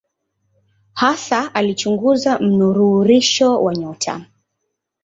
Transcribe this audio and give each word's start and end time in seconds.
Hasa 0.93 1.55
alichunguza 1.55 2.39
mnururisho 2.39 3.63
wa 3.63 3.75
nyota. 3.75 4.25